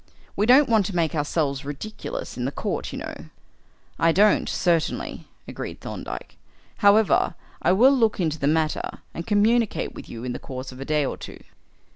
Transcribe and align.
We 0.35 0.47
don't 0.47 0.67
want 0.67 0.87
to 0.87 0.95
make 0.95 1.13
ourselves 1.13 1.63
ridiculous 1.63 2.35
in 2.35 2.49
court, 2.49 2.91
you 2.91 2.97
know." 2.97 3.13
"I 3.99 4.11
don't, 4.11 4.49
certainly," 4.49 5.27
agreed 5.47 5.79
Thorndyke. 5.79 6.37
"However, 6.77 7.35
I 7.61 7.71
will 7.73 7.91
look 7.95 8.19
into 8.19 8.39
the 8.39 8.47
matter 8.47 9.03
and 9.13 9.27
communicate 9.27 9.93
with 9.93 10.09
you 10.09 10.23
in 10.23 10.33
the 10.33 10.39
course 10.39 10.71
of 10.71 10.79
a 10.79 10.85
day 10.85 11.05
or 11.05 11.17
two." 11.17 11.41